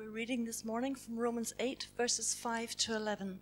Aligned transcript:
We're 0.00 0.08
reading 0.08 0.46
this 0.46 0.64
morning 0.64 0.94
from 0.94 1.18
Romans 1.18 1.52
8, 1.60 1.88
verses 1.94 2.32
5 2.32 2.74
to 2.76 2.96
11. 2.96 3.38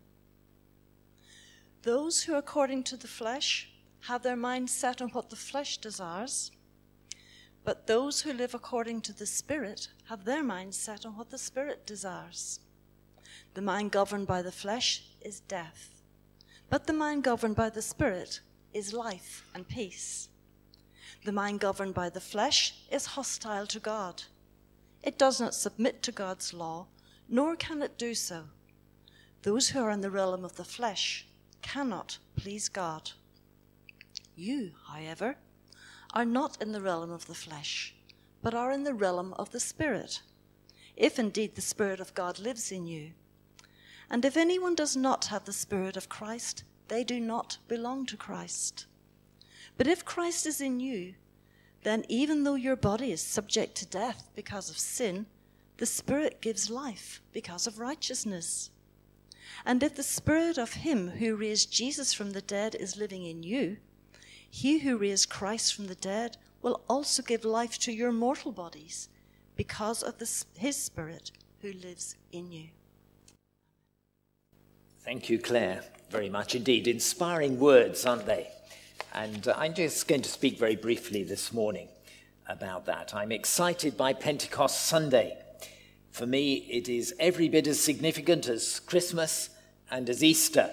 Those 1.83 2.25
who, 2.25 2.35
according 2.35 2.83
to 2.85 2.97
the 2.97 3.07
flesh, 3.07 3.71
have 4.09 4.25
their 4.25 4.35
mind 4.35 4.69
set 4.69 5.01
on 5.01 5.11
what 5.11 5.31
the 5.31 5.37
flesh 5.37 5.79
desires, 5.79 6.51
but 7.65 7.87
those 7.87 8.23
who 8.23 8.33
live 8.33 8.55
according 8.55 9.03
to 9.03 9.13
the 9.13 9.25
Spirit 9.25 9.87
have 10.09 10.25
their 10.25 10.43
mind 10.43 10.75
set 10.75 11.07
on 11.07 11.17
what 11.17 11.31
the 11.31 11.39
Spirit 11.39 11.87
desires. 11.87 12.59
The 13.55 13.63
mind 13.63 13.93
governed 13.93 14.27
by 14.27 14.43
the 14.43 14.51
flesh 14.51 15.05
is 15.23 15.39
death, 15.39 16.03
but 16.69 16.89
the 16.89 16.93
mind 16.93 17.23
governed 17.23 17.55
by 17.55 17.71
the 17.71 17.83
Spirit 17.83 18.41
is 18.75 18.93
life 18.93 19.45
and 19.55 19.69
peace. 19.69 20.29
The 21.25 21.31
mind 21.31 21.61
governed 21.61 21.95
by 21.95 22.09
the 22.09 22.21
flesh 22.21 22.75
is 22.91 23.07
hostile 23.07 23.69
to 23.69 23.79
God. 23.79 24.25
It 25.03 25.19
does 25.19 25.41
not 25.41 25.55
submit 25.55 26.03
to 26.03 26.13
God's 26.13 26.53
law, 26.53 26.87
nor 27.29 27.57
can 27.57 27.83
it 27.83 27.99
do 27.99 28.15
so. 28.15 28.45
Those 29.43 29.71
who 29.71 29.81
are 29.81 29.91
in 29.91 30.01
the 30.01 30.11
realm 30.11 30.45
of 30.45 30.57
the 30.57 30.65
flesh 30.65 31.27
cannot 31.63 32.19
please 32.37 32.69
God. 32.69 33.13
You, 34.35 34.73
however, 34.89 35.37
are 36.15 36.25
not 36.25 36.61
in 36.61 36.73
the 36.73 36.81
realm 36.81 37.11
of 37.11 37.27
the 37.27 37.35
flesh, 37.35 37.95
but 38.43 38.55
are 38.55 38.73
in 38.73 38.85
the 38.85 38.95
realm 38.95 39.35
of 39.35 39.51
the 39.51 39.61
Spirit, 39.61 40.23
if 40.97 41.19
indeed 41.19 41.55
the 41.55 41.61
Spirit 41.61 42.01
of 42.01 42.15
God 42.15 42.39
lives 42.39 42.73
in 42.73 42.87
you. 42.87 43.13
And 44.11 44.25
if 44.25 44.37
anyone 44.37 44.75
does 44.75 44.97
not 44.97 45.27
have 45.27 45.45
the 45.45 45.53
Spirit 45.53 45.97
of 45.97 46.09
Christ, 46.09 46.65
they 46.89 47.05
do 47.05 47.21
not 47.21 47.59
belong 47.69 48.07
to 48.07 48.17
Christ. 48.17 48.87
But 49.77 49.87
if 49.87 50.05
Christ 50.05 50.47
is 50.47 50.61
in 50.61 50.81
you, 50.81 51.15
then 51.83 52.05
even 52.09 52.45
though 52.45 52.55
your 52.55 52.77
body 52.77 53.13
is 53.13 53.21
subject 53.21 53.77
to 53.77 53.87
death 53.87 54.29
because 54.35 54.71
of 54.71 54.79
sin, 54.79 55.27
the 55.77 55.87
Spirit 55.87 56.41
gives 56.41 56.71
life 56.71 57.21
because 57.33 57.67
of 57.67 57.79
righteousness. 57.79 58.71
And 59.65 59.83
if 59.83 59.95
the 59.95 60.03
Spirit 60.03 60.59
of 60.59 60.73
Him 60.73 61.09
who 61.09 61.37
raised 61.37 61.73
Jesus 61.73 62.13
from 62.13 62.33
the 62.33 62.43
dead 62.43 62.75
is 62.75 62.97
living 62.97 63.25
in 63.25 63.43
you, 63.43 63.77
He 64.51 64.81
who 64.81 64.97
raised 64.97 65.31
Christ 65.31 65.75
from 65.75 65.87
the 65.87 65.95
dead 65.95 66.37
will 66.63 66.83
also 66.89 67.23
give 67.23 67.45
life 67.45 67.79
to 67.81 67.93
your 67.93 68.13
mortal 68.13 68.53
bodies 68.53 69.09
because 69.57 70.03
of 70.03 70.19
the, 70.19 70.45
His 70.57 70.77
Spirit 70.77 71.31
who 71.61 71.73
lives 71.73 72.17
in 72.33 72.51
you. 72.51 72.69
Thank 75.01 75.31
you, 75.31 75.39
Claire, 75.39 75.85
very 76.11 76.29
much 76.29 76.55
indeed. 76.55 76.87
Inspiring 76.87 77.59
words, 77.59 78.05
aren't 78.05 78.27
they? 78.27 78.49
And 79.15 79.49
I'm 79.49 79.75
just 79.75 80.07
going 80.09 80.23
to 80.23 80.29
speak 80.29 80.59
very 80.59 80.77
briefly 80.77 81.23
this 81.23 81.53
morning 81.53 81.89
about 82.49 82.87
that. 82.87 83.15
I'm 83.15 83.33
excited 83.33 83.97
by 83.97 84.13
Pentecost 84.13 84.87
Sunday. 84.87 85.37
For 86.11 86.27
me, 86.27 86.55
it 86.71 86.89
is 86.89 87.15
every 87.19 87.49
bit 87.49 87.67
as 87.67 87.81
significant 87.81 88.49
as 88.49 88.81
Christmas 88.81 89.51
and 89.91 90.09
as 90.09 90.25
Easter. 90.25 90.71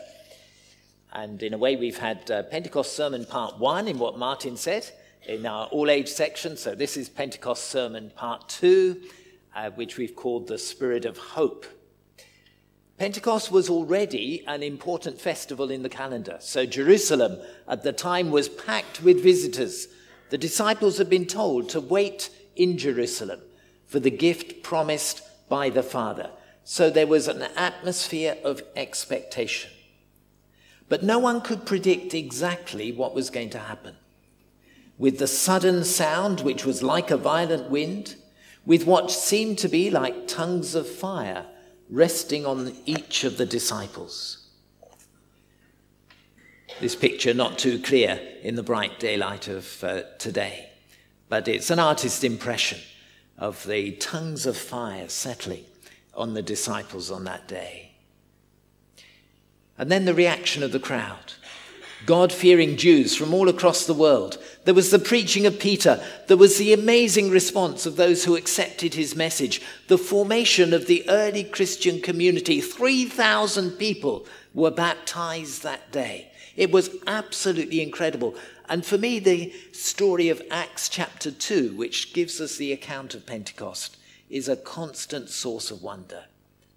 And 1.13 1.41
in 1.41 1.53
a 1.53 1.57
way, 1.57 1.75
we've 1.75 1.97
had 1.97 2.29
uh, 2.29 2.43
Pentecost 2.43 2.95
Sermon 2.95 3.25
Part 3.25 3.57
1 3.57 3.87
in 3.87 3.99
what 3.99 4.17
Martin 4.17 4.57
said 4.57 4.89
in 5.27 5.45
our 5.45 5.67
all 5.67 5.89
age 5.89 6.09
section. 6.09 6.57
So 6.57 6.75
this 6.75 6.97
is 6.97 7.09
Pentecost 7.09 7.65
Sermon 7.65 8.11
Part 8.15 8.49
2, 8.49 9.01
uh, 9.55 9.69
which 9.71 9.97
we've 9.97 10.15
called 10.15 10.47
the 10.47 10.57
Spirit 10.57 11.05
of 11.05 11.17
Hope. 11.17 11.65
Pentecost 12.97 13.51
was 13.51 13.69
already 13.69 14.43
an 14.47 14.63
important 14.63 15.19
festival 15.19 15.69
in 15.69 15.83
the 15.83 15.89
calendar. 15.89 16.37
So 16.39 16.65
Jerusalem 16.65 17.39
at 17.67 17.83
the 17.83 17.91
time 17.91 18.31
was 18.31 18.47
packed 18.47 19.03
with 19.03 19.21
visitors. 19.21 19.87
The 20.29 20.37
disciples 20.37 20.97
had 20.97 21.09
been 21.09 21.25
told 21.25 21.67
to 21.69 21.81
wait 21.81 22.29
in 22.55 22.77
Jerusalem 22.77 23.41
for 23.85 23.99
the 23.99 24.11
gift 24.11 24.63
promised 24.63 25.21
by 25.49 25.69
the 25.69 25.83
Father. 25.83 26.31
So 26.63 26.89
there 26.89 27.05
was 27.05 27.27
an 27.27 27.43
atmosphere 27.57 28.37
of 28.45 28.63
expectation. 28.77 29.71
But 30.87 31.03
no 31.03 31.19
one 31.19 31.41
could 31.41 31.65
predict 31.65 32.13
exactly 32.13 32.93
what 32.93 33.13
was 33.13 33.29
going 33.29 33.49
to 33.51 33.59
happen. 33.59 33.97
With 34.97 35.19
the 35.19 35.27
sudden 35.27 35.83
sound, 35.83 36.41
which 36.41 36.65
was 36.65 36.81
like 36.81 37.11
a 37.11 37.17
violent 37.17 37.69
wind, 37.69 38.15
with 38.65 38.85
what 38.85 39.11
seemed 39.11 39.57
to 39.59 39.67
be 39.67 39.89
like 39.89 40.27
tongues 40.27 40.75
of 40.75 40.87
fire 40.87 41.45
resting 41.89 42.45
on 42.45 42.75
each 42.85 43.23
of 43.23 43.37
the 43.37 43.45
disciples. 43.45 44.47
This 46.81 46.95
picture 46.95 47.33
not 47.33 47.57
too 47.57 47.79
clear 47.79 48.19
in 48.41 48.55
the 48.55 48.63
bright 48.63 48.99
daylight 48.99 49.47
of 49.47 49.83
uh, 49.83 50.01
today, 50.17 50.69
but 51.29 51.47
it's 51.47 51.69
an 51.69 51.79
artist's 51.79 52.23
impression 52.23 52.79
of 53.37 53.65
the 53.65 53.91
tongues 53.93 54.45
of 54.45 54.57
fire 54.57 55.07
settling 55.07 55.65
on 56.13 56.33
the 56.33 56.41
disciples 56.41 57.11
on 57.11 57.23
that 57.25 57.47
day. 57.47 57.91
And 59.77 59.91
then 59.91 60.05
the 60.05 60.13
reaction 60.13 60.63
of 60.63 60.71
the 60.71 60.79
crowd. 60.79 61.33
God 62.05 62.31
fearing 62.31 62.77
Jews 62.77 63.15
from 63.15 63.33
all 63.33 63.49
across 63.49 63.85
the 63.85 63.93
world. 63.93 64.37
There 64.65 64.73
was 64.73 64.91
the 64.91 64.99
preaching 64.99 65.45
of 65.45 65.59
Peter. 65.59 66.03
There 66.27 66.37
was 66.37 66.57
the 66.57 66.73
amazing 66.73 67.29
response 67.29 67.85
of 67.85 67.95
those 67.95 68.23
who 68.23 68.35
accepted 68.35 68.93
his 68.93 69.15
message. 69.15 69.61
The 69.87 69.97
formation 69.97 70.73
of 70.73 70.87
the 70.87 71.07
early 71.09 71.43
Christian 71.43 72.01
community. 72.01 72.61
3,000 72.61 73.71
people 73.71 74.27
were 74.53 74.71
baptized 74.71 75.63
that 75.63 75.91
day. 75.91 76.31
It 76.55 76.71
was 76.71 76.89
absolutely 77.07 77.81
incredible. 77.81 78.35
And 78.69 78.85
for 78.85 78.97
me, 78.97 79.19
the 79.19 79.53
story 79.71 80.29
of 80.29 80.41
Acts 80.51 80.89
chapter 80.89 81.31
2, 81.31 81.75
which 81.75 82.13
gives 82.13 82.39
us 82.39 82.57
the 82.57 82.71
account 82.71 83.13
of 83.13 83.25
Pentecost, 83.25 83.97
is 84.29 84.47
a 84.47 84.55
constant 84.55 85.29
source 85.29 85.71
of 85.71 85.81
wonder 85.81 86.25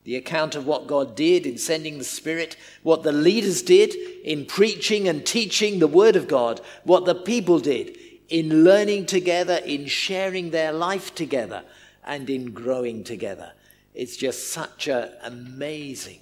the 0.09 0.17
account 0.17 0.55
of 0.55 0.65
what 0.65 0.87
God 0.87 1.15
did 1.15 1.45
in 1.45 1.59
sending 1.59 1.99
the 1.99 2.03
Spirit, 2.05 2.57
what 2.83 3.03
the 3.03 3.13
leaders 3.13 3.61
did 3.61 3.95
in 4.25 4.47
preaching 4.47 5.07
and 5.07 5.27
teaching 5.27 5.79
the 5.79 5.87
Word 5.87 6.17
of 6.17 6.27
God, 6.27 6.63
what 6.85 7.05
the 7.05 7.15
people 7.15 7.59
did 7.59 7.95
in 8.31 8.65
learning 8.65 9.05
together, 9.05 9.57
in 9.67 9.85
sharing 9.85 10.49
their 10.49 10.73
life 10.73 11.15
together, 11.15 11.63
and 12.07 12.31
in 12.31 12.53
growing 12.53 13.05
together. 13.05 13.53
It's 13.93 14.17
just 14.17 14.51
such 14.51 14.89
an 14.89 15.13
amazing 15.23 16.21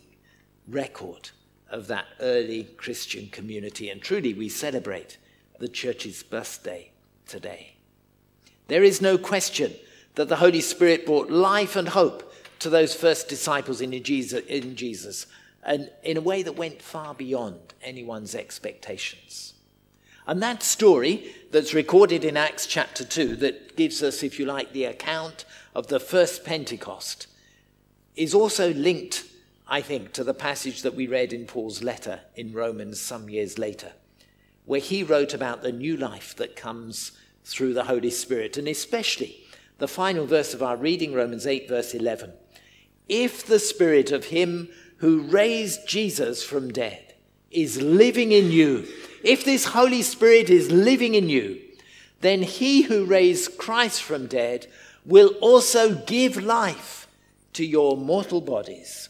record 0.66 1.30
of 1.70 1.86
that 1.86 2.06
early 2.18 2.64
Christian 2.64 3.28
community. 3.28 3.88
And 3.88 4.02
truly, 4.02 4.34
we 4.34 4.48
celebrate 4.48 5.16
the 5.60 5.68
church's 5.68 6.24
birthday 6.24 6.90
today. 7.28 7.74
There 8.66 8.82
is 8.82 9.00
no 9.00 9.16
question 9.16 9.74
that 10.16 10.28
the 10.28 10.36
Holy 10.36 10.60
Spirit 10.60 11.06
brought 11.06 11.30
life 11.30 11.76
and 11.76 11.90
hope 11.90 12.32
to 12.60 12.70
those 12.70 12.94
first 12.94 13.28
disciples 13.28 13.80
in 13.80 14.02
Jesus, 14.02 14.44
in 14.46 14.76
Jesus 14.76 15.26
and 15.66 15.90
in 16.04 16.16
a 16.16 16.20
way 16.20 16.42
that 16.42 16.56
went 16.56 16.80
far 16.80 17.12
beyond 17.12 17.74
anyone's 17.82 18.34
expectations. 18.34 19.54
And 20.26 20.42
that 20.42 20.62
story 20.62 21.34
that's 21.50 21.74
recorded 21.74 22.24
in 22.24 22.36
Acts 22.36 22.66
chapter 22.66 23.04
2, 23.04 23.36
that 23.36 23.76
gives 23.76 24.02
us, 24.02 24.22
if 24.22 24.38
you 24.38 24.46
like, 24.46 24.72
the 24.72 24.84
account 24.84 25.44
of 25.74 25.88
the 25.88 26.00
first 26.00 26.44
Pentecost, 26.44 27.26
is 28.14 28.34
also 28.34 28.72
linked, 28.74 29.24
I 29.68 29.80
think, 29.80 30.12
to 30.14 30.24
the 30.24 30.34
passage 30.34 30.82
that 30.82 30.94
we 30.94 31.06
read 31.06 31.32
in 31.32 31.46
Paul's 31.46 31.82
letter 31.82 32.20
in 32.34 32.52
Romans 32.52 33.00
some 33.00 33.28
years 33.28 33.58
later, 33.58 33.92
where 34.64 34.80
he 34.80 35.02
wrote 35.02 35.34
about 35.34 35.62
the 35.62 35.72
new 35.72 35.96
life 35.96 36.34
that 36.36 36.56
comes 36.56 37.12
through 37.44 37.74
the 37.74 37.84
Holy 37.84 38.10
Spirit, 38.10 38.56
and 38.56 38.66
especially 38.66 39.44
the 39.78 39.88
final 39.88 40.26
verse 40.26 40.54
of 40.54 40.62
our 40.62 40.76
reading, 40.76 41.12
Romans 41.12 41.46
8, 41.46 41.68
verse 41.68 41.94
11 41.94 42.32
if 43.08 43.46
the 43.46 43.58
spirit 43.58 44.10
of 44.12 44.26
him 44.26 44.68
who 44.98 45.22
raised 45.22 45.86
Jesus 45.86 46.42
from 46.42 46.72
dead 46.72 47.14
is 47.50 47.80
living 47.80 48.32
in 48.32 48.50
you, 48.50 48.86
if 49.22 49.44
this 49.44 49.66
Holy 49.66 50.02
Spirit 50.02 50.50
is 50.50 50.70
living 50.70 51.14
in 51.14 51.28
you, 51.28 51.60
then 52.20 52.42
he 52.42 52.82
who 52.82 53.04
raised 53.04 53.58
Christ 53.58 54.02
from 54.02 54.26
dead 54.26 54.66
will 55.04 55.34
also 55.40 55.94
give 55.94 56.42
life 56.42 57.06
to 57.52 57.64
your 57.64 57.96
mortal 57.96 58.40
bodies 58.40 59.08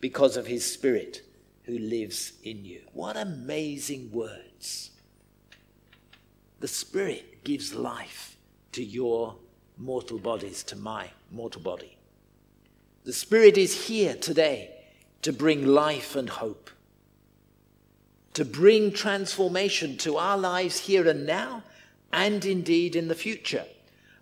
because 0.00 0.36
of 0.36 0.46
his 0.46 0.70
Spirit 0.70 1.22
who 1.64 1.78
lives 1.78 2.32
in 2.42 2.64
you. 2.64 2.80
What 2.92 3.16
amazing 3.16 4.10
words! 4.12 4.90
The 6.60 6.68
Spirit 6.68 7.44
gives 7.44 7.74
life 7.74 8.36
to 8.72 8.82
your 8.82 9.36
mortal 9.78 10.18
bodies, 10.18 10.62
to 10.64 10.76
my 10.76 11.10
mortal 11.30 11.60
body. 11.60 11.95
The 13.06 13.12
Spirit 13.12 13.56
is 13.56 13.86
here 13.86 14.16
today 14.16 14.74
to 15.22 15.32
bring 15.32 15.64
life 15.64 16.16
and 16.16 16.28
hope, 16.28 16.70
to 18.32 18.44
bring 18.44 18.90
transformation 18.90 19.96
to 19.98 20.16
our 20.16 20.36
lives 20.36 20.80
here 20.80 21.06
and 21.08 21.24
now, 21.24 21.62
and 22.12 22.44
indeed 22.44 22.96
in 22.96 23.06
the 23.06 23.14
future. 23.14 23.64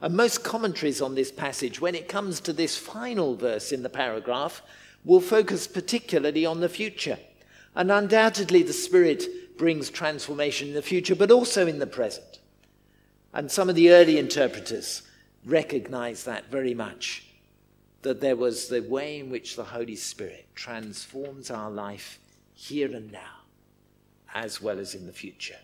And 0.02 0.14
most 0.14 0.44
commentaries 0.44 1.00
on 1.00 1.14
this 1.14 1.32
passage, 1.32 1.81
when 1.81 1.94
it 1.94 2.10
comes 2.10 2.40
to 2.40 2.52
this 2.52 2.76
final 2.76 3.36
verse 3.36 3.72
in 3.72 3.82
the 3.82 3.88
paragraph, 3.88 4.60
will 5.02 5.22
focus 5.22 5.66
particularly 5.66 6.44
on 6.44 6.60
the 6.60 6.69
future. 6.69 7.19
And 7.75 7.90
undoubtedly, 7.90 8.62
the 8.62 8.75
Spirit 8.75 9.56
brings 9.56 9.88
transformation 9.88 10.69
in 10.69 10.75
the 10.75 10.82
future, 10.82 11.14
but 11.14 11.30
also 11.30 11.66
in 11.66 11.78
the 11.78 11.87
present. 11.87 12.38
And 13.32 13.50
some 13.50 13.70
of 13.70 13.76
the 13.76 13.92
early 13.92 14.19
interpreters 14.19 15.00
recognize 15.46 16.25
that 16.25 16.50
very 16.50 16.75
much 16.75 17.25
that 18.04 18.20
there 18.20 18.36
was 18.36 18.68
the 18.68 18.82
way 18.82 19.18
in 19.18 19.30
which 19.30 19.56
the 19.56 19.64
Holy 19.64 19.96
Spirit 19.96 20.46
transforms 20.54 21.50
our 21.50 21.70
life 21.70 22.18
here 22.54 22.94
and 22.94 23.10
now, 23.10 23.40
as 24.34 24.62
well 24.62 24.78
as 24.78 24.94
in 24.94 25.06
the 25.06 25.12
future. 25.12 25.58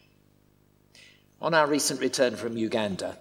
On 1.42 1.54
our 1.54 1.66
recent 1.66 2.00
return 2.00 2.36
from 2.36 2.56
Uganda, 2.56 3.16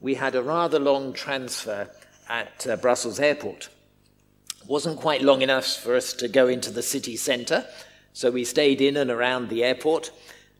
we 0.00 0.14
had 0.14 0.34
a 0.34 0.42
rather 0.42 0.78
long 0.78 1.12
transfer 1.12 1.88
at 2.28 2.66
uh, 2.66 2.76
Brussels 2.76 3.20
Airport. 3.20 3.68
It 4.62 4.66
wasn't 4.66 4.98
quite 4.98 5.22
long 5.22 5.42
enough 5.42 5.66
for 5.66 5.94
us 5.94 6.14
to 6.14 6.26
go 6.26 6.48
into 6.48 6.70
the 6.70 6.82
city 6.82 7.16
centre, 7.16 7.66
so 8.14 8.30
we 8.30 8.44
stayed 8.44 8.80
in 8.80 8.96
and 8.96 9.10
around 9.10 9.50
the 9.50 9.62
airport 9.62 10.10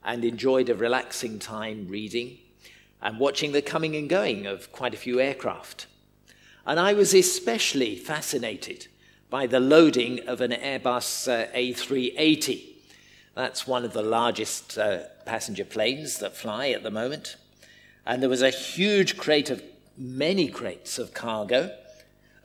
and 0.03 0.23
enjoyed 0.23 0.69
a 0.69 0.75
relaxing 0.75 1.39
time 1.39 1.87
reading 1.87 2.37
and 3.01 3.19
watching 3.19 3.51
the 3.51 3.63
coming 3.63 3.95
and 3.95 4.09
going 4.09 4.45
of 4.45 4.71
quite 4.71 4.93
a 4.93 4.97
few 4.97 5.19
aircraft. 5.19 5.87
And 6.65 6.79
I 6.79 6.93
was 6.93 7.13
especially 7.13 7.95
fascinated 7.95 8.87
by 9.29 9.45
the 9.45 9.59
loading 9.59 10.27
of 10.27 10.41
an 10.41 10.51
Airbus 10.51 11.27
uh, 11.27 11.51
A380. 11.55 12.63
That's 13.35 13.67
one 13.67 13.85
of 13.85 13.93
the 13.93 14.01
largest 14.01 14.77
uh, 14.77 14.99
passenger 15.25 15.65
planes 15.65 16.19
that 16.19 16.35
fly 16.35 16.69
at 16.69 16.81
the 16.81 16.89
moment. 16.89 17.35
And 18.05 18.21
there 18.21 18.29
was 18.29 18.41
a 18.41 18.49
huge 18.49 19.17
crate 19.17 19.49
of 19.49 19.61
many 19.97 20.47
crates 20.47 20.97
of 20.97 21.13
cargo, 21.13 21.75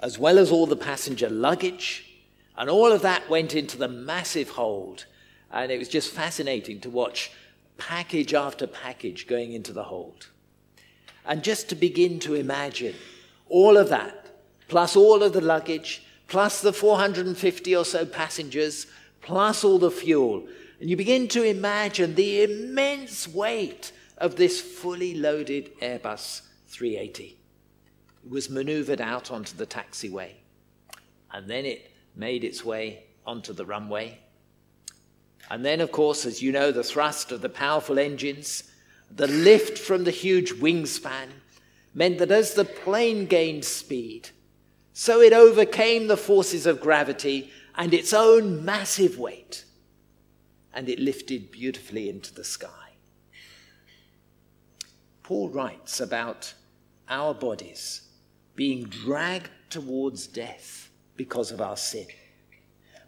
as 0.00 0.18
well 0.18 0.38
as 0.38 0.50
all 0.50 0.66
the 0.66 0.76
passenger 0.76 1.30
luggage. 1.30 2.06
And 2.58 2.68
all 2.68 2.92
of 2.92 3.02
that 3.02 3.30
went 3.30 3.54
into 3.54 3.78
the 3.78 3.88
massive 3.88 4.50
hold. 4.50 5.06
And 5.50 5.72
it 5.72 5.78
was 5.78 5.88
just 5.88 6.10
fascinating 6.10 6.80
to 6.80 6.90
watch 6.90 7.30
package 7.78 8.34
after 8.34 8.66
package 8.66 9.26
going 9.26 9.52
into 9.52 9.72
the 9.72 9.84
hold. 9.84 10.28
And 11.24 11.42
just 11.42 11.70
to 11.70 11.74
begin 11.74 12.18
to 12.20 12.34
imagine 12.34 12.94
all 13.50 13.76
of 13.76 13.90
that, 13.90 14.30
plus 14.68 14.96
all 14.96 15.22
of 15.22 15.34
the 15.34 15.40
luggage, 15.42 16.02
plus 16.28 16.62
the 16.62 16.72
450 16.72 17.76
or 17.76 17.84
so 17.84 18.06
passengers, 18.06 18.86
plus 19.20 19.62
all 19.64 19.78
the 19.78 19.90
fuel. 19.90 20.46
And 20.80 20.88
you 20.88 20.96
begin 20.96 21.28
to 21.28 21.42
imagine 21.42 22.14
the 22.14 22.42
immense 22.42 23.28
weight 23.28 23.92
of 24.16 24.36
this 24.36 24.60
fully 24.60 25.14
loaded 25.14 25.78
Airbus 25.80 26.42
380. 26.68 27.36
It 28.24 28.30
was 28.30 28.48
maneuvered 28.48 29.00
out 29.00 29.30
onto 29.30 29.56
the 29.56 29.66
taxiway. 29.66 30.32
And 31.32 31.48
then 31.48 31.66
it 31.66 31.90
made 32.14 32.44
its 32.44 32.64
way 32.64 33.04
onto 33.26 33.52
the 33.52 33.66
runway. 33.66 34.20
And 35.50 35.64
then, 35.64 35.80
of 35.80 35.90
course, 35.90 36.26
as 36.26 36.40
you 36.40 36.52
know, 36.52 36.70
the 36.70 36.84
thrust 36.84 37.32
of 37.32 37.40
the 37.40 37.48
powerful 37.48 37.98
engines, 37.98 38.64
the 39.10 39.26
lift 39.26 39.78
from 39.78 40.04
the 40.04 40.10
huge 40.10 40.52
wingspan, 40.52 41.28
meant 41.94 42.18
that 42.18 42.30
as 42.30 42.54
the 42.54 42.64
plane 42.64 43.26
gained 43.26 43.64
speed, 43.64 44.30
so 44.92 45.20
it 45.20 45.32
overcame 45.32 46.06
the 46.06 46.16
forces 46.16 46.66
of 46.66 46.80
gravity 46.80 47.50
and 47.74 47.94
its 47.94 48.12
own 48.12 48.64
massive 48.64 49.18
weight, 49.18 49.64
and 50.72 50.88
it 50.88 50.98
lifted 50.98 51.50
beautifully 51.50 52.08
into 52.08 52.32
the 52.34 52.44
sky. 52.44 52.68
Paul 55.22 55.48
writes 55.48 56.00
about 56.00 56.54
our 57.08 57.34
bodies 57.34 58.02
being 58.54 58.84
dragged 58.84 59.50
towards 59.68 60.26
death 60.26 60.90
because 61.16 61.50
of 61.50 61.60
our 61.60 61.76
sin, 61.76 62.06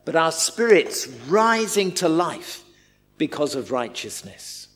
but 0.05 0.17
our 0.17 0.33
spirits 0.33 1.07
rising 1.29 1.93
to 1.93 2.09
life 2.09 2.65
because 3.19 3.55
of 3.55 3.71
righteousness 3.71 4.69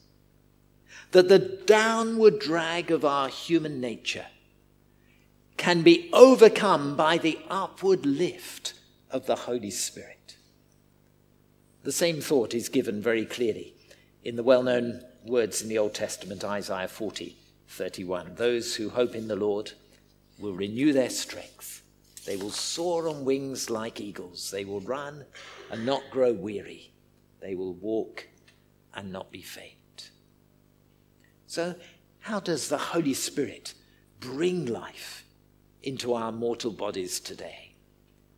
that 1.12 1.28
the 1.28 1.38
downward 1.38 2.38
drag 2.38 2.90
of 2.90 3.04
our 3.04 3.28
human 3.28 3.80
nature 3.80 4.26
can 5.56 5.82
be 5.82 6.10
overcome 6.12 6.96
by 6.96 7.18
the 7.18 7.38
upward 7.48 8.04
lift 8.04 8.74
of 9.10 9.26
the 9.26 9.36
Holy 9.36 9.70
Spirit. 9.70 10.36
The 11.82 11.92
same 11.92 12.20
thought 12.20 12.52
is 12.52 12.68
given 12.68 13.00
very 13.00 13.24
clearly 13.24 13.74
in 14.24 14.36
the 14.36 14.42
well 14.42 14.62
known 14.62 15.02
words 15.24 15.62
in 15.62 15.68
the 15.68 15.78
Old 15.78 15.94
Testament, 15.94 16.44
Isaiah 16.44 16.88
40 16.88 17.36
31. 17.68 18.34
Those 18.36 18.74
who 18.76 18.88
hope 18.88 19.14
in 19.14 19.28
the 19.28 19.36
Lord 19.36 19.72
will 20.38 20.52
renew 20.52 20.92
their 20.92 21.10
strength. 21.10 21.82
They 22.24 22.36
will 22.36 22.50
soar 22.50 23.08
on 23.08 23.24
wings 23.24 23.70
like 23.70 24.00
eagles. 24.00 24.50
They 24.50 24.64
will 24.64 24.80
run 24.80 25.24
and 25.70 25.86
not 25.86 26.02
grow 26.10 26.32
weary. 26.32 26.92
They 27.40 27.54
will 27.54 27.74
walk 27.74 28.26
and 28.94 29.12
not 29.12 29.30
be 29.30 29.42
faint. 29.42 29.75
So, 31.46 31.74
how 32.20 32.40
does 32.40 32.68
the 32.68 32.78
Holy 32.78 33.14
Spirit 33.14 33.74
bring 34.20 34.66
life 34.66 35.24
into 35.82 36.14
our 36.14 36.32
mortal 36.32 36.72
bodies 36.72 37.20
today 37.20 37.74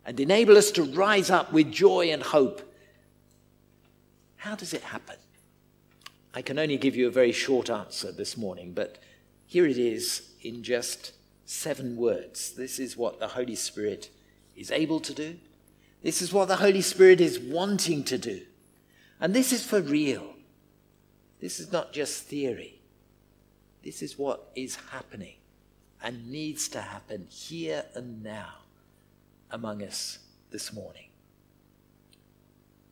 and 0.05 0.19
enable 0.21 0.57
us 0.59 0.71
to 0.73 0.83
rise 0.83 1.31
up 1.31 1.53
with 1.53 1.73
joy 1.73 2.11
and 2.11 2.23
hope? 2.23 2.63
How 4.37 4.55
does 4.55 4.75
it 4.75 4.83
happen? 4.83 5.17
I 6.35 6.43
can 6.43 6.59
only 6.59 6.77
give 6.77 6.95
you 6.95 7.09
a 7.09 7.11
very 7.11 7.33
short 7.33 7.71
answer 7.71 8.13
this 8.13 8.37
morning, 8.37 8.73
but 8.73 8.99
here 9.47 9.67
it 9.67 9.79
is 9.79 10.31
in 10.43 10.63
just 10.63 11.13
seven 11.47 11.97
words. 11.97 12.53
This 12.53 12.79
is 12.79 12.97
what 12.97 13.19
the 13.19 13.29
Holy 13.29 13.57
Spirit 13.57 14.11
is 14.55 14.71
able 14.71 15.01
to 15.01 15.15
do. 15.15 15.39
This 16.03 16.21
is 16.21 16.33
what 16.33 16.49
the 16.49 16.57
Holy 16.57 16.83
Spirit 16.83 17.21
is 17.21 17.41
wanting 17.41 18.05
to 18.05 18.19
do. 18.19 18.43
And 19.21 19.35
this 19.35 19.53
is 19.53 19.65
for 19.65 19.81
real. 19.81 20.35
This 21.41 21.59
is 21.59 21.73
not 21.73 21.93
just 21.93 22.25
theory. 22.25 22.78
This 23.89 24.03
is 24.03 24.19
what 24.19 24.51
is 24.55 24.77
happening 24.93 25.37
and 26.03 26.31
needs 26.31 26.69
to 26.69 26.81
happen 26.83 27.27
here 27.31 27.87
and 27.95 28.23
now 28.23 28.57
among 29.51 29.83
us 29.83 30.19
this 30.51 30.75
morning. 30.75 31.09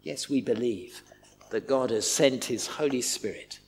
Yes, 0.02 0.30
we 0.30 0.40
believe 0.40 1.02
that 1.50 1.68
God 1.68 1.90
has 1.90 2.10
sent 2.10 2.46
his 2.46 2.66
Holy 2.66 3.02
Spirit, 3.02 3.58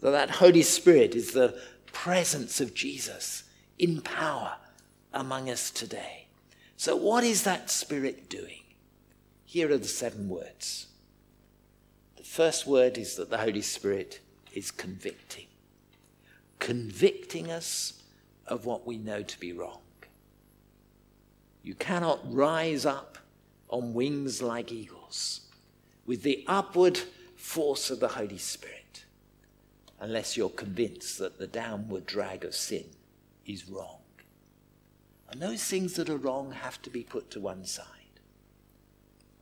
that 0.00 0.10
that 0.10 0.30
Holy 0.30 0.62
Spirit 0.62 1.14
is 1.14 1.30
the 1.30 1.56
presence 1.92 2.60
of 2.60 2.74
Jesus 2.74 3.44
in 3.78 4.00
power 4.00 4.56
among 5.12 5.48
us 5.48 5.70
today. 5.70 6.26
So, 6.76 6.96
what 6.96 7.22
is 7.22 7.44
that 7.44 7.70
Spirit 7.70 8.28
doing? 8.28 8.64
Here 9.44 9.70
are 9.70 9.78
the 9.78 9.86
seven 9.86 10.28
words. 10.28 10.88
The 12.16 12.24
first 12.24 12.66
word 12.66 12.98
is 12.98 13.14
that 13.14 13.30
the 13.30 13.38
Holy 13.38 13.62
Spirit 13.62 14.18
is 14.52 14.72
convicting 14.72 15.46
convicting 16.58 17.50
us 17.50 18.02
of 18.46 18.66
what 18.66 18.86
we 18.86 18.98
know 18.98 19.22
to 19.22 19.40
be 19.40 19.52
wrong. 19.52 19.80
You 21.62 21.74
cannot 21.74 22.20
rise 22.32 22.84
up 22.84 23.18
on 23.68 23.94
wings 23.94 24.42
like 24.42 24.70
eagles 24.70 25.40
with 26.06 26.22
the 26.22 26.44
upward 26.46 26.98
force 27.36 27.90
of 27.90 28.00
the 28.00 28.08
Holy 28.08 28.38
Spirit 28.38 29.04
unless 30.00 30.36
you're 30.36 30.50
convinced 30.50 31.18
that 31.18 31.38
the 31.38 31.46
downward 31.46 32.04
drag 32.04 32.44
of 32.44 32.54
sin 32.54 32.84
is 33.46 33.68
wrong. 33.68 34.00
And 35.30 35.40
those 35.40 35.64
things 35.64 35.94
that 35.94 36.10
are 36.10 36.16
wrong 36.16 36.52
have 36.52 36.80
to 36.82 36.90
be 36.90 37.02
put 37.02 37.30
to 37.32 37.40
one 37.40 37.64
side. 37.64 37.86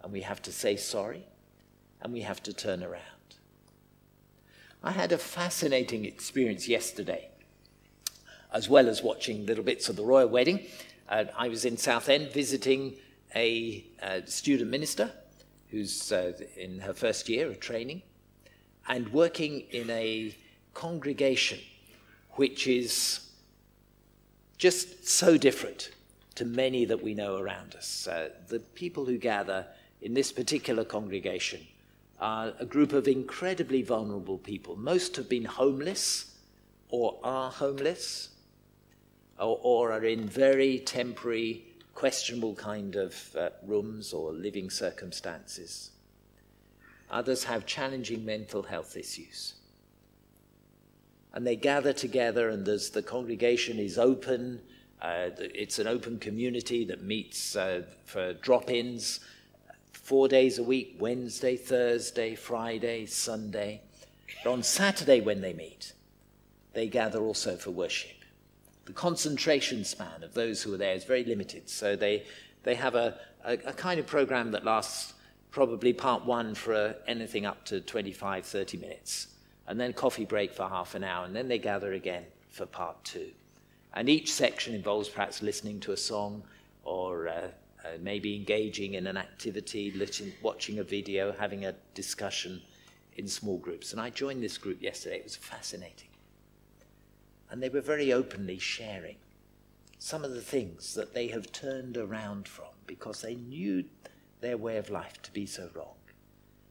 And 0.03 0.13
we 0.13 0.21
have 0.21 0.41
to 0.43 0.53
say 0.53 0.77
sorry 0.77 1.25
and 2.01 2.13
we 2.13 2.21
have 2.21 2.43
to 2.45 2.53
turn 2.53 2.83
around. 2.83 3.03
I 4.85 4.91
had 4.91 5.13
a 5.13 5.19
fascinating 5.19 6.05
experience 6.05 6.67
yesterday, 6.67 7.29
as 8.53 8.69
well 8.69 8.89
as 8.89 9.01
watching 9.01 9.47
little 9.47 9.63
bits 9.63 9.89
of 9.89 9.95
the 9.95 10.05
royal 10.05 10.27
wedding. 10.27 10.67
Uh, 11.09 11.27
I 11.37 11.49
was 11.49 11.65
in 11.65 11.77
Southend 11.77 12.33
visiting 12.33 12.97
a, 13.35 13.85
a 14.03 14.27
student 14.27 14.71
minister 14.71 15.13
who's 15.71 16.11
uh, 16.11 16.33
in 16.57 16.81
her 16.81 16.95
first 16.95 17.29
year 17.29 17.47
of 17.47 17.61
training 17.61 18.03
and 18.89 19.13
working 19.13 19.61
in 19.71 19.89
a 19.89 20.35
congregation 20.75 21.61
which 22.33 22.67
is 22.67 23.21
just 24.59 25.07
so 25.07 25.37
different 25.37 25.93
to 26.35 26.45
many 26.45 26.85
that 26.87 27.01
we 27.03 27.15
know 27.15 27.37
around 27.37 27.77
us. 27.77 28.09
Uh, 28.09 28.31
the 28.49 28.59
people 28.59 29.05
who 29.05 29.17
gather 29.17 29.65
in 30.01 30.15
this 30.15 30.33
particular 30.33 30.85
congregation 30.85 31.61
are 32.23 32.55
a 32.61 32.65
group 32.65 32.93
of 32.93 33.09
incredibly 33.09 33.83
vulnerable 33.83 34.39
people. 34.39 34.77
Most 34.77 35.17
have 35.17 35.29
been 35.29 35.45
homeless 35.45 36.37
or 36.89 37.19
are 37.25 37.51
homeless 37.51 38.29
or, 39.41 39.59
or 39.61 39.91
are 39.91 40.05
in 40.05 40.29
very 40.29 40.79
temporary, 40.79 41.65
questionable 41.95 42.55
kind 42.55 42.95
of 42.95 43.35
uh, 43.35 43.51
rooms 43.67 44.13
or 44.13 44.33
living 44.33 44.71
circumstances. 44.71 45.91
Others 47.11 47.43
have 47.43 47.67
challenging 47.67 48.25
mental 48.25 48.63
health 48.63 48.97
issues. 48.97 49.55
And 51.35 51.45
they 51.45 51.57
gather 51.57 51.93
together, 51.93 52.51
and 52.51 52.67
as 52.69 52.91
the 52.91 53.03
congregation 53.03 53.81
is 53.81 53.99
open, 53.99 54.61
uh, 55.01 55.31
it's 55.39 55.81
an 55.81 55.89
open 55.89 56.21
community 56.21 56.85
that 56.85 57.03
meets 57.03 57.57
uh, 57.57 57.83
for 58.05 58.35
drop 58.35 58.71
ins 58.71 59.19
four 60.13 60.29
days 60.29 60.59
a 60.59 60.63
week 60.63 60.95
Wednesday, 60.99 61.57
Thursday, 61.57 62.35
Friday, 62.35 63.07
Sunday. 63.07 63.81
But 64.45 64.51
on 64.51 64.63
Saturday, 64.63 65.23
when 65.23 65.41
they 65.41 65.55
meet, 65.55 65.95
they 66.75 66.87
gather 66.87 67.19
also 67.21 67.57
for 67.57 67.71
worship. 67.71 68.19
The 68.85 68.93
concentration 68.93 69.85
span 69.85 70.23
of 70.23 70.35
those 70.35 70.63
who 70.63 70.75
are 70.75 70.77
there 70.77 70.95
is 70.95 71.05
very 71.05 71.25
limited, 71.25 71.71
so 71.71 71.97
they 71.97 72.27
They 72.63 72.75
have 72.75 72.95
a, 72.95 73.21
a, 73.43 73.55
a 73.55 73.73
kind 73.73 73.99
of 73.99 74.07
program 74.07 74.51
that 74.51 74.67
lasts 74.67 75.15
probably 75.51 75.95
part 75.95 76.27
one 76.27 76.55
for 76.55 76.75
uh, 76.75 76.93
anything 77.07 77.47
up 77.47 77.65
to 77.65 77.81
25, 77.81 78.45
30 78.45 78.77
minutes, 78.77 79.29
and 79.67 79.81
then 79.81 79.95
coffee 79.95 80.27
break 80.27 80.53
for 80.53 80.69
half 80.69 80.95
an 80.95 81.05
hour, 81.05 81.25
and 81.25 81.35
then 81.35 81.49
they 81.49 81.59
gather 81.59 81.95
again 81.95 82.27
for 82.51 82.67
part 82.67 83.03
two. 83.03 83.31
And 83.95 84.11
each 84.11 84.31
section 84.31 84.75
involves 84.75 85.09
perhaps 85.09 85.41
listening 85.41 85.81
to 85.81 85.93
a 85.93 85.97
song 85.97 86.43
or 86.85 87.29
uh, 87.29 87.49
uh, 87.85 87.89
maybe 88.01 88.37
engaging 88.37 88.95
in 88.95 89.07
an 89.07 89.17
activity, 89.17 89.93
watching 90.43 90.79
a 90.79 90.85
video, 90.85 91.33
having 91.33 91.65
a 91.65 91.75
discussion 91.95 92.63
in 93.17 93.29
small 93.29 93.59
groups. 93.59 93.93
And 93.93 94.01
I 94.01 94.11
joined 94.11 94.43
this 94.43 94.59
group 94.59 94.81
yesterday. 94.81 95.17
It 95.17 95.25
was 95.25 95.37
fascinating. 95.37 96.09
And 97.51 97.63
they 97.63 97.69
were 97.69 97.81
very 97.81 98.13
openly 98.13 98.59
sharing 98.59 99.17
some 99.99 100.25
of 100.25 100.33
the 100.33 100.41
things 100.41 100.95
that 100.95 101.15
they 101.15 101.29
have 101.29 101.53
turned 101.53 101.97
around 101.97 102.49
from 102.49 102.67
because 102.87 103.21
they 103.21 103.35
knew 103.35 103.85
their 104.41 104.57
way 104.57 104.77
of 104.77 104.91
life 104.91 105.21
to 105.23 105.33
be 105.33 105.47
so 105.47 105.69
wrong. 105.75 105.95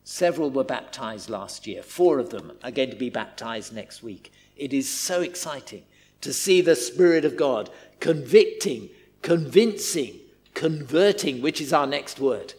Several 0.03 0.50
were 0.50 0.63
baptized 0.63 1.30
last 1.30 1.68
year. 1.68 1.84
Four 1.84 2.20
of 2.20 2.32
them 2.32 2.53
are 2.63 2.72
going 2.72 2.89
to 2.89 2.96
be 2.96 3.10
baptized 3.10 3.74
next 3.74 4.01
week. 4.01 4.32
It 4.58 4.74
is 4.74 4.89
so 4.89 5.22
exciting 5.22 5.84
to 6.22 6.34
see 6.34 6.62
the 6.62 6.75
Spirit 6.75 7.24
of 7.24 7.38
God 7.38 7.70
convicting, 8.00 8.89
convincing, 9.22 10.20
converting, 10.53 11.41
which 11.41 11.62
is 11.62 11.74
our 11.74 11.88
next 11.88 12.20
word, 12.20 12.53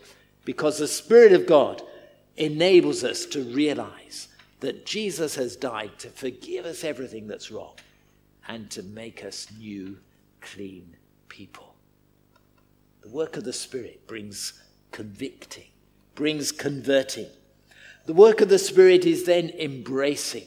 because 0.45 0.79
the 0.79 0.89
Spirit 0.89 1.33
of 1.33 1.47
God 1.47 1.83
enables 2.37 3.05
us 3.05 3.27
to 3.27 3.43
realize 3.43 4.29
that 4.61 4.87
Jesus 4.87 5.35
has 5.35 5.57
died 5.57 5.99
to 5.99 6.09
forgive 6.09 6.65
us 6.65 6.85
everything 6.85 7.27
that's 7.27 7.51
wrong 7.51 7.75
and 8.49 8.71
to 8.71 8.83
make 8.83 9.25
us 9.25 9.49
new, 9.59 9.99
clean 10.41 10.97
people. 11.29 11.75
The 13.03 13.09
work 13.09 13.37
of 13.37 13.45
the 13.45 13.53
Spirit 13.53 14.07
brings 14.07 14.53
convicting, 14.93 15.67
brings 16.15 16.53
converting. 16.53 17.27
The 18.07 18.13
work 18.13 18.41
of 18.41 18.49
the 18.49 18.59
Spirit 18.59 19.05
is 19.05 19.25
then 19.25 19.51
embracing, 19.51 20.47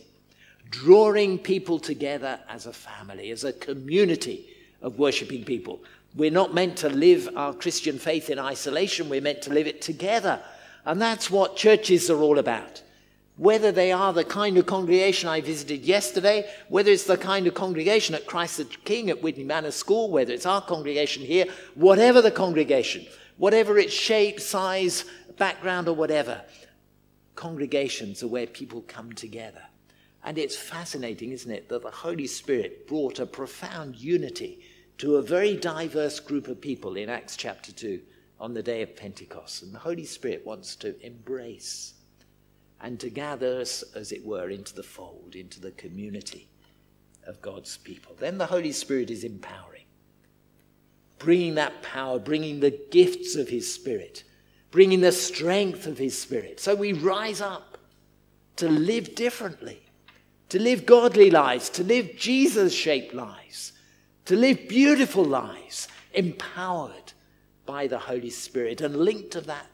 drawing 0.69 1.37
people 1.37 1.79
together 1.79 2.39
as 2.49 2.65
a 2.65 2.73
family, 2.73 3.31
as 3.31 3.43
a 3.43 3.53
community 3.53 4.47
of 4.81 4.99
worshipping 4.99 5.43
people. 5.43 5.83
We're 6.15 6.31
not 6.31 6.53
meant 6.53 6.77
to 6.77 6.89
live 6.89 7.29
our 7.35 7.53
Christian 7.53 7.99
faith 7.99 8.29
in 8.29 8.39
isolation, 8.39 9.09
we're 9.09 9.21
meant 9.21 9.41
to 9.43 9.53
live 9.53 9.67
it 9.67 9.81
together. 9.81 10.41
And 10.85 11.01
that's 11.01 11.29
what 11.29 11.57
churches 11.57 12.09
are 12.09 12.21
all 12.21 12.39
about. 12.39 12.83
Whether 13.37 13.71
they 13.71 13.91
are 13.91 14.13
the 14.13 14.23
kind 14.23 14.57
of 14.57 14.65
congregation 14.65 15.27
I 15.27 15.41
visited 15.41 15.83
yesterday, 15.83 16.49
whether 16.69 16.89
it's 16.89 17.03
the 17.03 17.17
kind 17.17 17.47
of 17.47 17.53
congregation 17.53 18.15
at 18.15 18.27
Christ 18.27 18.57
the 18.57 18.65
King 18.65 19.09
at 19.09 19.21
Whitney 19.21 19.43
Manor 19.43 19.71
School, 19.71 20.09
whether 20.09 20.31
it's 20.31 20.45
our 20.45 20.61
congregation 20.61 21.23
here, 21.23 21.47
whatever 21.73 22.21
the 22.21 22.31
congregation, 22.31 23.05
whatever 23.35 23.77
its 23.77 23.93
shape, 23.93 24.39
size, 24.39 25.03
background, 25.37 25.89
or 25.89 25.95
whatever, 25.95 26.41
congregations 27.35 28.23
are 28.23 28.27
where 28.27 28.47
people 28.47 28.85
come 28.87 29.11
together. 29.11 29.63
And 30.23 30.37
it's 30.37 30.55
fascinating, 30.55 31.31
isn't 31.31 31.51
it, 31.51 31.67
that 31.67 31.83
the 31.83 31.91
Holy 31.91 32.27
Spirit 32.27 32.87
brought 32.87 33.19
a 33.19 33.25
profound 33.25 33.97
unity 33.97 34.61
to 34.97 35.17
a 35.17 35.21
very 35.21 35.57
diverse 35.57 36.19
group 36.19 36.47
of 36.47 36.61
people 36.61 36.95
in 36.95 37.09
Acts 37.09 37.35
chapter 37.35 37.71
2 37.71 38.01
on 38.39 38.53
the 38.53 38.63
day 38.63 38.81
of 38.81 38.95
Pentecost. 38.95 39.63
And 39.63 39.73
the 39.73 39.79
Holy 39.79 40.05
Spirit 40.05 40.45
wants 40.45 40.75
to 40.77 40.99
embrace 41.05 41.93
and 42.81 42.99
to 42.99 43.09
gather 43.09 43.59
us, 43.59 43.83
as 43.93 44.11
it 44.11 44.25
were, 44.25 44.49
into 44.49 44.73
the 44.73 44.83
fold, 44.83 45.35
into 45.35 45.59
the 45.59 45.71
community 45.71 46.47
of 47.25 47.41
God's 47.41 47.77
people. 47.77 48.15
Then 48.17 48.37
the 48.37 48.45
Holy 48.45 48.71
Spirit 48.71 49.09
is 49.09 49.23
empowering, 49.23 49.85
bringing 51.19 51.55
that 51.55 51.81
power, 51.81 52.19
bringing 52.19 52.59
the 52.59 52.77
gifts 52.91 53.35
of 53.35 53.49
His 53.49 53.71
Spirit, 53.73 54.23
bringing 54.71 55.01
the 55.01 55.11
strength 55.11 55.87
of 55.87 55.97
His 55.97 56.17
Spirit. 56.17 56.59
So 56.59 56.75
we 56.75 56.93
rise 56.93 57.41
up 57.41 57.77
to 58.57 58.69
live 58.69 59.15
differently, 59.15 59.81
to 60.49 60.59
live 60.61 60.85
godly 60.85 61.31
lives, 61.31 61.69
to 61.71 61.83
live 61.83 62.15
Jesus 62.17 62.73
shaped 62.73 63.13
lives 63.13 63.73
to 64.25 64.35
live 64.35 64.67
beautiful 64.67 65.23
lives, 65.23 65.87
empowered 66.13 67.13
by 67.65 67.87
the 67.87 67.99
Holy 67.99 68.29
Spirit. 68.29 68.81
And 68.81 68.97
linked 68.97 69.31
to 69.31 69.41
that, 69.41 69.67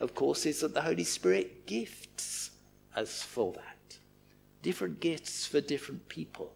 of 0.00 0.14
course, 0.14 0.46
is 0.46 0.60
that 0.60 0.74
the 0.74 0.82
Holy 0.82 1.04
Spirit 1.04 1.66
gifts 1.66 2.50
us 2.94 3.22
for 3.22 3.52
that. 3.52 3.98
Different 4.62 5.00
gifts 5.00 5.46
for 5.46 5.60
different 5.60 6.08
people, 6.08 6.52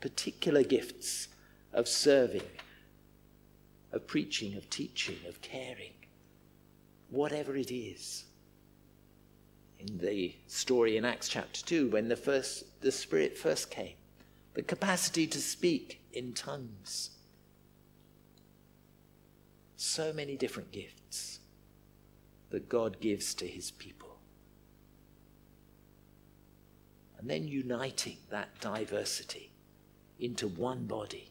particular 0.00 0.62
gifts 0.62 1.28
of 1.72 1.88
serving, 1.88 2.42
of 3.92 4.06
preaching, 4.06 4.56
of 4.56 4.68
teaching, 4.68 5.18
of 5.28 5.40
caring, 5.40 5.92
whatever 7.10 7.56
it 7.56 7.70
is. 7.70 8.24
In 9.78 9.98
the 9.98 10.34
story 10.46 10.96
in 10.96 11.04
Acts 11.04 11.28
chapter 11.28 11.64
2, 11.64 11.90
when 11.90 12.08
the, 12.08 12.16
first, 12.16 12.80
the 12.80 12.92
Spirit 12.92 13.36
first 13.36 13.70
came, 13.70 13.94
the 14.54 14.62
capacity 14.62 15.26
to 15.26 15.40
speak 15.40 16.01
in 16.12 16.32
tongues. 16.32 17.10
So 19.76 20.12
many 20.12 20.36
different 20.36 20.70
gifts 20.72 21.40
that 22.50 22.68
God 22.68 23.00
gives 23.00 23.34
to 23.34 23.46
his 23.46 23.70
people. 23.70 24.18
And 27.18 27.28
then 27.28 27.48
uniting 27.48 28.18
that 28.30 28.60
diversity 28.60 29.50
into 30.18 30.48
one 30.48 30.86
body. 30.86 31.30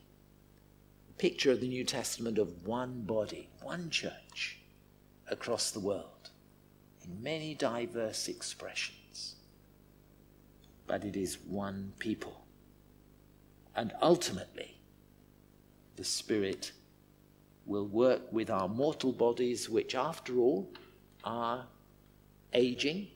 A 1.09 1.13
picture 1.13 1.51
of 1.51 1.61
the 1.61 1.67
New 1.67 1.83
Testament 1.83 2.37
of 2.37 2.65
one 2.65 3.01
body, 3.03 3.49
one 3.61 3.89
church 3.89 4.59
across 5.29 5.71
the 5.71 5.79
world 5.79 6.29
in 7.03 7.21
many 7.21 7.53
diverse 7.53 8.27
expressions. 8.27 9.35
But 10.87 11.05
it 11.05 11.15
is 11.15 11.37
one 11.39 11.93
people 11.99 12.40
and 13.75 13.93
ultimately, 14.01 14.75
the 15.95 16.03
Spirit 16.03 16.71
will 17.65 17.87
work 17.87 18.21
with 18.31 18.49
our 18.49 18.67
mortal 18.67 19.11
bodies, 19.11 19.69
which, 19.69 19.95
after 19.95 20.37
all, 20.37 20.69
are 21.23 21.65
aging. 22.53 23.07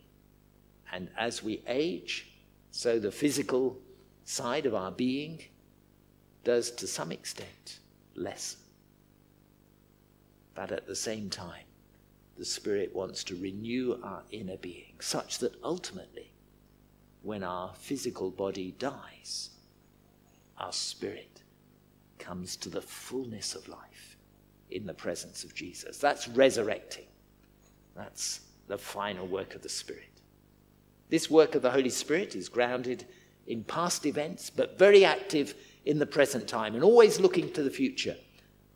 And 0.92 1.10
as 1.18 1.44
we 1.44 1.62
age, 1.68 2.32
so 2.72 3.00
the 3.00 3.12
physical 3.12 3.78
side 4.24 4.66
of 4.66 4.76
our 4.76 4.92
being 4.92 5.42
does, 6.44 6.72
to 6.72 6.88
some 6.88 7.12
extent, 7.12 7.80
lessen. 8.14 8.60
But 10.54 10.72
at 10.72 10.88
the 10.88 10.96
same 10.96 11.30
time, 11.30 11.66
the 12.38 12.46
Spirit 12.46 12.94
wants 12.96 13.24
to 13.26 13.36
renew 13.36 14.00
our 14.04 14.24
inner 14.32 14.58
being, 14.58 14.94
such 15.00 15.40
that 15.40 15.56
ultimately, 15.64 16.32
when 17.24 17.44
our 17.44 17.74
physical 17.76 18.30
body 18.30 18.76
dies, 18.78 19.50
our 20.58 20.74
spirit 20.74 21.44
comes 22.20 22.56
to 22.58 22.70
the 22.70 22.82
fullness 22.82 23.56
of 23.56 23.68
life 23.68 24.18
in 24.72 24.86
the 24.86 24.94
presence 24.94 25.44
of 25.44 25.54
Jesus. 25.54 25.98
That's 25.98 26.28
resurrecting. 26.28 27.06
That's 27.96 28.42
the 28.68 28.78
final 28.78 29.28
work 29.28 29.56
of 29.56 29.62
the 29.62 29.70
Spirit. 29.70 30.22
This 31.10 31.30
work 31.30 31.56
of 31.56 31.62
the 31.62 31.72
Holy 31.72 31.90
Spirit 31.90 32.36
is 32.36 32.50
grounded 32.50 33.06
in 33.48 33.64
past 33.64 34.06
events, 34.06 34.50
but 34.50 34.80
very 34.80 35.06
active 35.06 35.54
in 35.86 36.00
the 36.00 36.06
present 36.06 36.48
time 36.48 36.74
and 36.74 36.84
always 36.84 37.20
looking 37.20 37.52
to 37.54 37.62
the 37.62 37.70
future 37.70 38.18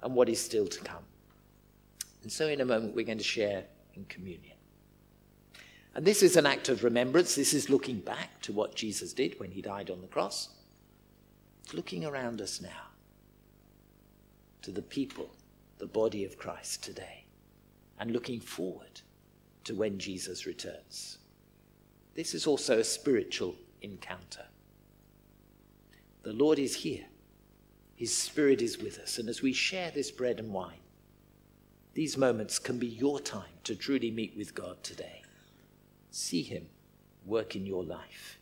and 0.03 0.13
what 0.13 0.29
is 0.29 0.39
still 0.39 0.67
to 0.67 0.79
come. 0.81 1.03
And 2.21 2.31
so, 2.31 2.47
in 2.47 2.61
a 2.61 2.65
moment, 2.65 2.95
we're 2.95 3.05
going 3.05 3.17
to 3.17 3.23
share 3.23 3.63
in 3.95 4.05
communion. 4.05 4.55
And 5.95 6.05
this 6.05 6.21
is 6.21 6.37
an 6.37 6.45
act 6.45 6.69
of 6.69 6.83
remembrance. 6.83 7.33
This 7.33 7.53
is 7.53 7.69
looking 7.69 7.99
back 7.99 8.41
to 8.43 8.53
what 8.53 8.75
Jesus 8.75 9.11
did 9.11 9.39
when 9.39 9.51
he 9.51 9.61
died 9.61 9.89
on 9.89 10.01
the 10.01 10.07
cross 10.07 10.49
looking 11.73 12.05
around 12.05 12.41
us 12.41 12.61
now 12.61 12.87
to 14.61 14.71
the 14.71 14.81
people, 14.81 15.29
the 15.77 15.85
body 15.85 16.25
of 16.25 16.37
Christ 16.37 16.83
today, 16.83 17.25
and 17.99 18.11
looking 18.11 18.39
forward 18.39 19.01
to 19.63 19.75
when 19.75 19.99
Jesus 19.99 20.45
returns. 20.45 21.17
This 22.15 22.33
is 22.33 22.47
also 22.47 22.79
a 22.79 22.83
spiritual 22.83 23.55
encounter. 23.81 24.45
The 26.23 26.33
Lord 26.33 26.59
is 26.59 26.75
here. 26.75 27.05
His 27.95 28.15
Spirit 28.15 28.61
is 28.61 28.77
with 28.77 28.99
us. 28.99 29.17
And 29.17 29.29
as 29.29 29.41
we 29.41 29.53
share 29.53 29.91
this 29.91 30.11
bread 30.11 30.39
and 30.39 30.53
wine, 30.53 30.79
these 31.93 32.17
moments 32.17 32.59
can 32.59 32.77
be 32.77 32.87
your 32.87 33.19
time 33.19 33.57
to 33.65 33.75
truly 33.75 34.11
meet 34.11 34.35
with 34.37 34.55
God 34.55 34.81
today. 34.83 35.23
See 36.11 36.41
Him 36.41 36.67
work 37.25 37.55
in 37.55 37.65
your 37.65 37.83
life 37.83 38.39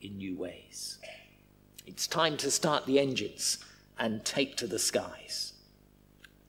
in 0.00 0.16
new 0.16 0.36
ways. 0.36 0.98
It's 1.86 2.06
time 2.06 2.36
to 2.38 2.50
start 2.50 2.86
the 2.86 2.98
engines 2.98 3.58
and 3.98 4.24
take 4.24 4.56
to 4.56 4.66
the 4.66 4.78
skies. 4.78 5.52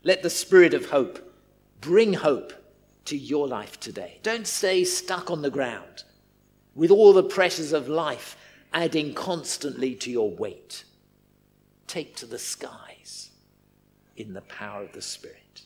Let 0.04 0.24
the 0.24 0.30
spirit 0.30 0.74
of 0.74 0.90
hope 0.90 1.34
bring 1.82 2.13
hope 2.13 2.54
to 3.06 3.18
your 3.18 3.48
life 3.48 3.80
today. 3.80 4.20
Don't 4.24 4.48
stay 4.48 4.84
stuck 4.84 5.30
on 5.30 5.42
the 5.42 5.50
ground 5.50 6.04
with 6.75 6.92
all 6.92 7.13
the 7.13 7.24
pressures 7.24 7.74
of 7.74 7.88
life 7.88 8.38
adding 8.74 9.13
constantly 9.13 9.96
to 9.96 10.12
your 10.12 10.32
weight. 10.32 10.84
Take 11.88 12.16
to 12.18 12.25
the 12.25 12.40
skies 12.40 13.32
in 14.16 14.34
the 14.34 14.42
power 14.42 14.84
of 14.84 14.94
the 14.94 15.02
Spirit. 15.02 15.63